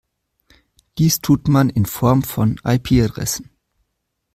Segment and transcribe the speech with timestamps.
[0.97, 3.51] Dies tut man in Form von IP-Adressen.